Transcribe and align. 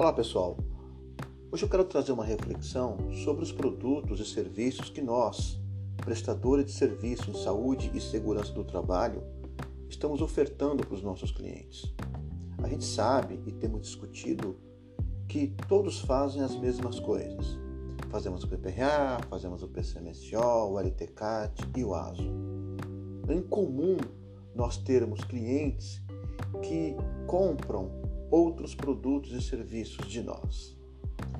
Olá 0.00 0.14
pessoal, 0.14 0.56
hoje 1.52 1.62
eu 1.62 1.68
quero 1.68 1.84
trazer 1.84 2.10
uma 2.12 2.24
reflexão 2.24 2.96
sobre 3.22 3.42
os 3.42 3.52
produtos 3.52 4.18
e 4.18 4.24
serviços 4.24 4.88
que 4.88 5.02
nós, 5.02 5.60
prestadores 5.98 6.64
de 6.64 6.72
serviço 6.72 7.30
em 7.30 7.34
saúde 7.34 7.90
e 7.92 8.00
segurança 8.00 8.50
do 8.50 8.64
trabalho, 8.64 9.22
estamos 9.90 10.22
ofertando 10.22 10.86
para 10.86 10.94
os 10.94 11.02
nossos 11.02 11.30
clientes. 11.30 11.94
A 12.62 12.68
gente 12.70 12.86
sabe 12.86 13.42
e 13.46 13.52
temos 13.52 13.82
discutido 13.82 14.56
que 15.28 15.54
todos 15.68 16.00
fazem 16.00 16.40
as 16.40 16.56
mesmas 16.56 16.98
coisas. 16.98 17.58
Fazemos 18.08 18.42
o 18.42 18.48
PPRA, 18.48 19.20
fazemos 19.28 19.62
o 19.62 19.68
PCMSO, 19.68 20.38
o 20.38 20.80
LTCAT 20.80 21.72
e 21.76 21.84
o 21.84 21.94
ASO. 21.94 22.32
É 23.28 23.34
incomum 23.34 23.98
nós 24.54 24.78
termos 24.78 25.22
clientes 25.24 26.00
que 26.62 26.96
compram 27.26 28.00
outros 28.30 28.74
produtos 28.74 29.32
e 29.32 29.42
serviços 29.42 30.06
de 30.06 30.22
nós. 30.22 30.78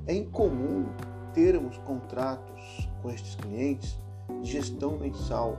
É 0.07 0.15
incomum 0.15 0.87
termos 1.33 1.79
contratos 1.79 2.89
com 3.01 3.11
estes 3.11 3.35
clientes 3.37 3.99
de 4.43 4.51
gestão 4.51 4.99
mensal 4.99 5.57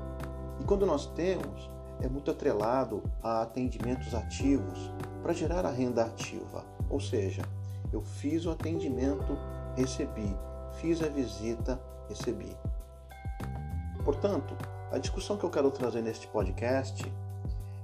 e 0.59 0.63
quando 0.63 0.85
nós 0.85 1.07
temos, 1.07 1.69
é 2.01 2.07
muito 2.07 2.29
atrelado 2.29 3.01
a 3.21 3.41
atendimentos 3.41 4.13
ativos 4.13 4.91
para 5.21 5.33
gerar 5.33 5.65
a 5.65 5.71
renda 5.71 6.03
ativa. 6.03 6.65
Ou 6.89 6.99
seja, 6.99 7.43
eu 7.91 8.01
fiz 8.01 8.45
o 8.45 8.51
atendimento, 8.51 9.37
recebi, 9.75 10.35
fiz 10.73 11.01
a 11.01 11.07
visita, 11.07 11.81
recebi. 12.09 12.55
Portanto, 14.03 14.55
a 14.91 14.97
discussão 14.97 15.37
que 15.37 15.43
eu 15.43 15.49
quero 15.49 15.71
trazer 15.71 16.01
neste 16.01 16.27
podcast 16.27 17.11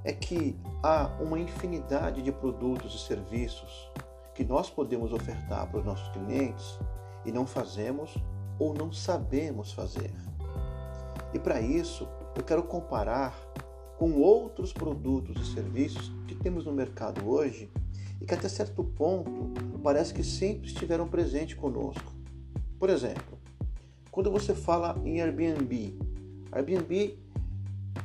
é 0.07 0.13
que 0.13 0.55
há 0.81 1.07
uma 1.19 1.37
infinidade 1.37 2.21
de 2.21 2.31
produtos 2.31 2.95
e 2.95 2.97
serviços 2.97 3.91
que 4.33 4.45
nós 4.45 4.69
podemos 4.69 5.11
ofertar 5.11 5.69
para 5.69 5.81
os 5.81 5.85
nossos 5.85 6.07
clientes 6.13 6.79
e 7.25 7.31
não 7.31 7.45
fazemos 7.45 8.15
ou 8.57 8.73
não 8.73 8.89
sabemos 8.89 9.73
fazer. 9.73 10.13
E 11.33 11.39
para 11.39 11.59
isso, 11.59 12.07
eu 12.37 12.41
quero 12.41 12.63
comparar 12.63 13.35
com 13.97 14.13
outros 14.13 14.71
produtos 14.71 15.35
e 15.41 15.53
serviços 15.53 16.09
que 16.25 16.35
temos 16.35 16.65
no 16.65 16.71
mercado 16.71 17.29
hoje 17.29 17.69
e 18.21 18.25
que 18.25 18.33
até 18.33 18.47
certo 18.47 18.85
ponto 18.85 19.51
parece 19.83 20.13
que 20.13 20.23
sempre 20.23 20.67
estiveram 20.67 21.09
presentes 21.09 21.57
conosco. 21.57 22.13
Por 22.79 22.89
exemplo, 22.89 23.37
quando 24.09 24.31
você 24.31 24.55
fala 24.55 24.97
em 25.03 25.19
Airbnb, 25.19 25.99
Airbnb 26.49 27.19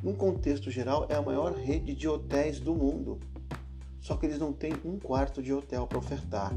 num 0.02 0.14
contexto 0.14 0.70
geral, 0.70 1.06
é 1.08 1.14
a 1.14 1.22
maior 1.22 1.54
rede 1.54 1.94
de 1.94 2.08
hotéis 2.08 2.60
do 2.60 2.74
mundo. 2.74 3.18
Só 4.00 4.16
que 4.16 4.26
eles 4.26 4.38
não 4.38 4.52
têm 4.52 4.72
um 4.84 4.98
quarto 4.98 5.42
de 5.42 5.52
hotel 5.52 5.86
para 5.86 5.98
ofertar. 5.98 6.52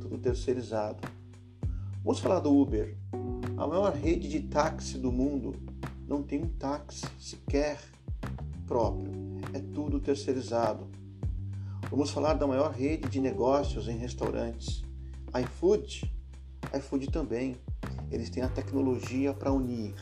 Tudo 0.00 0.18
terceirizado. 0.18 1.08
Vamos 2.04 2.20
falar 2.20 2.40
do 2.40 2.52
Uber. 2.52 2.96
A 3.56 3.66
maior 3.66 3.92
rede 3.94 4.28
de 4.28 4.40
táxi 4.40 4.98
do 4.98 5.12
mundo 5.12 5.54
não 6.06 6.22
tem 6.22 6.42
um 6.42 6.48
táxi 6.48 7.06
sequer 7.18 7.78
próprio. 8.66 9.12
É 9.52 9.60
tudo 9.60 10.00
terceirizado. 10.00 10.86
Vamos 11.88 12.10
falar 12.10 12.34
da 12.34 12.46
maior 12.46 12.72
rede 12.72 13.08
de 13.08 13.20
negócios 13.20 13.88
em 13.88 13.96
restaurantes. 13.96 14.84
iFood. 15.32 16.12
iFood 16.76 17.10
também. 17.10 17.56
Eles 18.10 18.30
têm 18.30 18.42
a 18.42 18.48
tecnologia 18.48 19.32
para 19.32 19.52
unir 19.52 19.94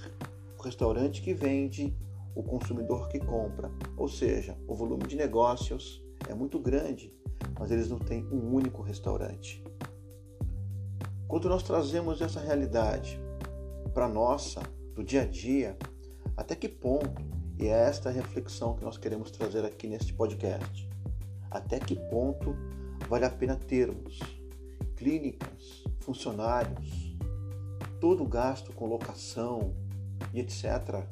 o 0.59 0.63
restaurante 0.63 1.21
que 1.21 1.35
vende 1.35 1.95
o 2.35 2.43
consumidor 2.43 3.09
que 3.09 3.19
compra. 3.19 3.71
Ou 3.97 4.09
seja, 4.09 4.57
o 4.67 4.75
volume 4.75 5.07
de 5.07 5.17
negócios 5.17 6.05
é 6.29 6.35
muito 6.35 6.59
grande, 6.59 7.13
mas 7.59 7.71
eles 7.71 7.89
não 7.89 7.99
têm 7.99 8.25
um 8.27 8.55
único 8.55 8.83
restaurante. 8.83 9.63
Quando 11.27 11.49
nós 11.49 11.63
trazemos 11.63 12.21
essa 12.21 12.41
realidade 12.41 13.21
para 13.95 14.09
nossa, 14.09 14.63
do 14.95 15.03
dia 15.03 15.23
a 15.23 15.27
dia, 15.27 15.77
até 16.37 16.55
que 16.55 16.69
ponto, 16.69 17.23
e 17.59 17.67
é 17.67 17.89
esta 17.89 18.11
reflexão 18.11 18.75
que 18.75 18.85
nós 18.85 18.99
queremos 18.99 19.31
trazer 19.31 19.65
aqui 19.65 19.87
neste 19.87 20.13
podcast, 20.13 20.89
até 21.51 21.79
que 21.79 21.97
ponto 22.11 22.55
vale 23.09 23.25
a 23.25 23.31
pena 23.31 23.57
termos 23.57 24.19
clínicas, 24.97 25.85
funcionários, 26.01 27.17
todo 28.01 28.23
o 28.23 28.29
gasto 28.29 28.73
com 28.73 28.87
locação 28.87 29.75
e 30.33 30.41
etc 30.41 31.07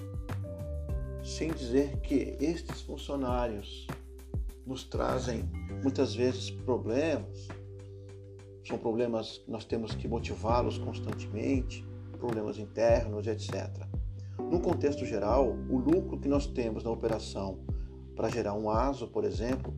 sem 1.30 1.52
dizer 1.52 2.00
que 2.00 2.36
estes 2.41 2.82
funcionários 2.82 3.86
nos 4.66 4.82
trazem 4.82 5.48
muitas 5.80 6.12
vezes 6.12 6.50
problemas, 6.50 7.46
são 8.66 8.76
problemas 8.76 9.38
que 9.38 9.50
nós 9.50 9.64
temos 9.64 9.94
que 9.94 10.08
motivá-los 10.08 10.76
constantemente, 10.78 11.86
problemas 12.18 12.58
internos, 12.58 13.28
etc. 13.28 13.70
No 14.38 14.60
contexto 14.60 15.06
geral, 15.06 15.56
o 15.68 15.78
lucro 15.78 16.18
que 16.18 16.28
nós 16.28 16.48
temos 16.48 16.82
na 16.82 16.91
operação 16.91 17.60
para 18.16 18.28
gerar 18.28 18.54
um 18.54 18.68
ASO, 18.68 19.06
por 19.06 19.24
exemplo, 19.24 19.72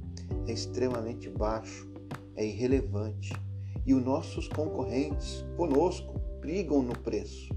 é 0.48 0.52
extremamente 0.52 1.28
baixo, 1.28 1.86
é 2.34 2.46
irrelevante. 2.46 3.30
E 3.84 3.92
os 3.92 4.02
nossos 4.02 4.48
concorrentes 4.48 5.44
conosco 5.56 6.19
brigam 6.40 6.82
no 6.82 6.98
preço. 6.98 7.54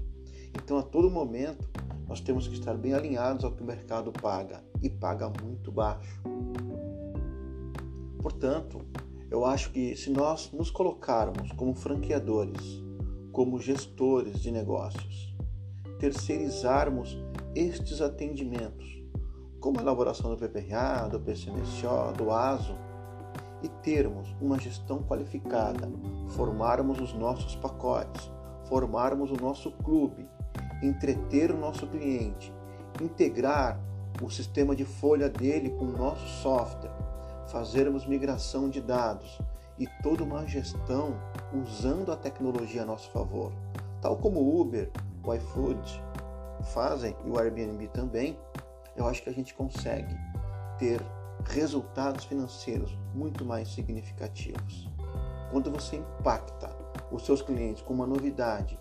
Então, 0.54 0.76
a 0.76 0.82
todo 0.82 1.10
momento, 1.10 1.66
nós 2.08 2.20
temos 2.20 2.46
que 2.46 2.54
estar 2.54 2.74
bem 2.74 2.94
alinhados 2.94 3.44
ao 3.44 3.52
que 3.52 3.62
o 3.62 3.66
mercado 3.66 4.12
paga 4.12 4.62
e 4.82 4.88
paga 4.88 5.30
muito 5.42 5.72
baixo. 5.72 6.20
Portanto, 8.20 8.80
eu 9.30 9.44
acho 9.44 9.70
que 9.72 9.96
se 9.96 10.10
nós 10.10 10.52
nos 10.52 10.70
colocarmos 10.70 11.50
como 11.52 11.74
franqueadores, 11.74 12.82
como 13.32 13.60
gestores 13.60 14.40
de 14.40 14.50
negócios, 14.50 15.34
terceirizarmos 15.98 17.18
estes 17.54 18.00
atendimentos, 18.00 19.02
como 19.60 19.78
a 19.78 19.82
elaboração 19.82 20.30
do 20.30 20.36
PPRA, 20.36 21.08
do 21.08 21.18
PCMSO, 21.18 22.12
do 22.16 22.30
ASO, 22.30 22.76
e 23.62 23.68
termos 23.68 24.28
uma 24.40 24.58
gestão 24.58 25.02
qualificada, 25.02 25.90
formarmos 26.28 27.00
os 27.00 27.12
nossos 27.14 27.56
pacotes, 27.56 28.30
formarmos 28.68 29.30
o 29.30 29.36
nosso 29.36 29.70
clube, 29.72 30.28
entreter 30.86 31.50
o 31.50 31.56
nosso 31.56 31.86
cliente, 31.86 32.52
integrar 33.00 33.80
o 34.22 34.30
sistema 34.30 34.74
de 34.74 34.84
folha 34.84 35.28
dele 35.28 35.70
com 35.70 35.84
o 35.84 35.96
nosso 35.96 36.26
software, 36.42 36.92
fazermos 37.48 38.06
migração 38.06 38.68
de 38.68 38.80
dados 38.80 39.38
e 39.78 39.86
toda 40.02 40.24
uma 40.24 40.46
gestão 40.46 41.14
usando 41.52 42.10
a 42.10 42.16
tecnologia 42.16 42.82
a 42.82 42.86
nosso 42.86 43.10
favor, 43.10 43.52
tal 44.00 44.16
como 44.16 44.40
o 44.40 44.60
Uber, 44.60 44.90
o 45.22 45.34
iFood 45.34 46.02
fazem 46.72 47.14
e 47.24 47.30
o 47.30 47.38
Airbnb 47.38 47.88
também, 47.88 48.38
eu 48.96 49.06
acho 49.06 49.22
que 49.22 49.28
a 49.28 49.32
gente 49.32 49.54
consegue 49.54 50.16
ter 50.78 51.00
resultados 51.44 52.24
financeiros 52.24 52.96
muito 53.14 53.44
mais 53.44 53.68
significativos. 53.68 54.88
Quando 55.50 55.70
você 55.70 55.96
impacta 55.96 56.74
os 57.10 57.24
seus 57.24 57.42
clientes 57.42 57.82
com 57.82 57.94
uma 57.94 58.06
novidade 58.06 58.78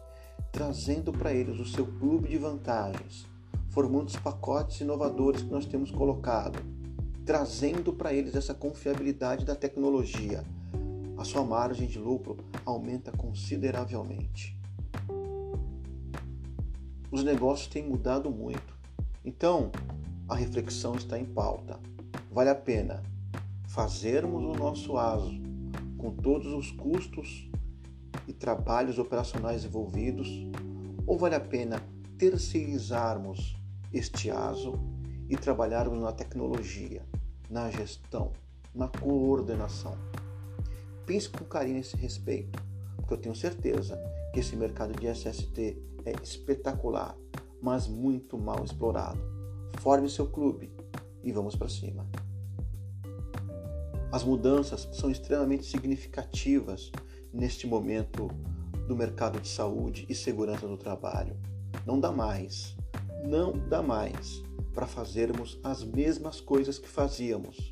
trazendo 0.55 1.11
para 1.11 1.33
eles 1.33 1.59
o 1.59 1.66
seu 1.66 1.85
clube 1.85 2.29
de 2.29 2.38
vantagens, 2.38 3.27
formando 3.71 4.07
os 4.07 4.16
pacotes 4.16 4.79
inovadores 4.79 5.41
que 5.41 5.51
nós 5.51 5.66
temos 5.66 5.91
colocado, 5.91 6.57
trazendo 7.25 7.91
para 7.91 8.13
eles 8.13 8.35
essa 8.35 8.53
confiabilidade 8.53 9.44
da 9.44 9.53
tecnologia, 9.53 10.45
a 11.17 11.25
sua 11.25 11.44
margem 11.44 11.89
de 11.89 11.99
lucro 11.99 12.38
aumenta 12.65 13.11
consideravelmente. 13.11 14.57
Os 17.11 17.21
negócios 17.21 17.67
têm 17.67 17.83
mudado 17.83 18.31
muito, 18.31 18.73
então 19.25 19.73
a 20.25 20.35
reflexão 20.35 20.95
está 20.95 21.19
em 21.19 21.25
pauta. 21.25 21.77
Vale 22.31 22.50
a 22.50 22.56
pena 22.56 23.03
fazermos 23.68 24.41
o 24.41 24.57
nosso 24.57 24.97
ASO 24.97 25.38
com 25.97 26.12
todos 26.12 26.47
os 26.53 26.71
custos 26.71 27.45
e 28.27 28.33
trabalhos 28.33 28.98
operacionais 28.98 29.66
envolvidos, 29.66 30.27
ou 31.06 31.18
vale 31.18 31.36
a 31.36 31.39
pena 31.39 31.81
terceirizarmos 32.18 33.56
este 33.94 34.31
ASO 34.31 34.80
e 35.30 35.36
trabalharmos 35.36 36.01
na 36.01 36.12
tecnologia, 36.12 37.04
na 37.50 37.69
gestão, 37.69 38.31
na 38.74 38.88
coordenação? 38.88 39.98
Pense 41.06 41.30
com 41.30 41.45
carinho 41.45 41.77
nesse 41.77 41.95
respeito, 41.95 42.62
porque 42.95 43.13
eu 43.13 43.18
tenho 43.18 43.36
certeza 43.36 44.00
que 44.33 44.39
esse 44.39 44.56
mercado 44.56 45.00
de 45.00 45.07
SST 45.07 45.78
é 46.06 46.13
espetacular, 46.24 47.16
mas 47.62 47.88
muito 47.88 48.38
mal 48.38 48.63
explorado. 48.63 49.19
Forme 49.80 50.10
seu 50.10 50.28
clube 50.28 50.71
e 51.24 51.31
vamos 51.31 51.56
para 51.56 51.69
cima. 51.69 52.06
As 54.12 54.24
mudanças 54.24 54.88
são 54.94 55.12
extremamente 55.12 55.66
significativas 55.66 56.92
neste 57.35 57.67
momento 57.67 58.27
do 58.87 58.95
mercado 58.95 59.39
de 59.39 59.47
saúde 59.47 60.05
e 60.09 60.15
segurança 60.15 60.67
do 60.67 60.77
trabalho. 60.77 61.35
Não 61.85 61.99
dá 61.99 62.11
mais, 62.11 62.75
não 63.23 63.51
dá 63.51 63.81
mais 63.81 64.41
para 64.73 64.87
fazermos 64.87 65.59
as 65.63 65.83
mesmas 65.83 66.41
coisas 66.41 66.79
que 66.79 66.87
fazíamos 66.87 67.71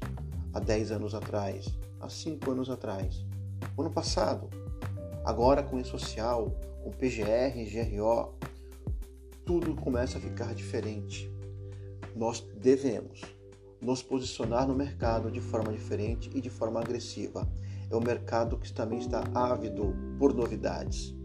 há 0.54 0.60
10 0.60 0.92
anos 0.92 1.16
atrás, 1.16 1.66
há 2.00 2.10
5 2.10 2.52
anos 2.52 2.70
atrás. 2.70 3.26
ano 3.78 3.90
passado, 3.90 4.50
Agora 5.24 5.64
com 5.64 5.78
o 5.78 5.86
social, 5.86 6.54
com 6.84 6.92
PGR 6.92 7.64
GRO, 7.64 8.34
tudo 9.46 9.74
começa 9.74 10.18
a 10.18 10.22
ficar 10.22 10.54
diferente. 10.54 11.32
Nós 12.14 12.42
devemos 12.62 13.22
nos 13.82 14.04
posicionar 14.04 14.68
no 14.68 14.76
mercado 14.76 15.32
de 15.32 15.40
forma 15.40 15.72
diferente 15.72 16.30
e 16.36 16.42
de 16.42 16.50
forma 16.50 16.82
agressiva. 16.82 17.50
É 17.90 17.96
um 17.96 18.02
mercado 18.02 18.58
que 18.58 18.72
também 18.72 19.00
está 19.00 19.24
ávido 19.34 19.96
por 20.18 20.34
novidades. 20.34 21.16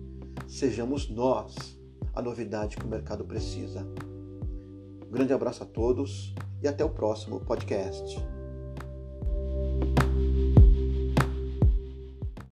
Sejamos 0.46 1.08
nós 1.08 1.78
a 2.14 2.22
novidade 2.22 2.76
que 2.76 2.84
o 2.84 2.88
mercado 2.88 3.24
precisa. 3.24 3.86
Um 5.06 5.10
grande 5.10 5.32
abraço 5.32 5.62
a 5.62 5.66
todos 5.66 6.34
e 6.62 6.68
até 6.68 6.84
o 6.84 6.90
próximo 6.90 7.40
podcast. 7.40 8.18